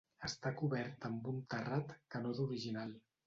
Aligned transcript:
Està 0.27 0.51
cobert 0.61 1.05
amb 1.09 1.29
un 1.33 1.37
terrat, 1.55 1.93
que 2.15 2.21
no 2.25 2.35
és 2.37 2.43
original. 2.47 2.97